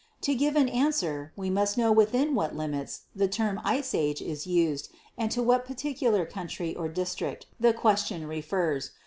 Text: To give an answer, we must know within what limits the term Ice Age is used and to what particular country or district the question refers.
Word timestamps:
To 0.21 0.33
give 0.33 0.55
an 0.55 0.67
answer, 0.67 1.31
we 1.35 1.51
must 1.51 1.77
know 1.77 1.91
within 1.91 2.33
what 2.33 2.55
limits 2.55 3.01
the 3.15 3.27
term 3.27 3.61
Ice 3.63 3.93
Age 3.93 4.19
is 4.19 4.47
used 4.47 4.89
and 5.15 5.29
to 5.29 5.43
what 5.43 5.63
particular 5.63 6.25
country 6.25 6.75
or 6.75 6.89
district 6.89 7.45
the 7.59 7.71
question 7.71 8.25
refers. 8.25 8.89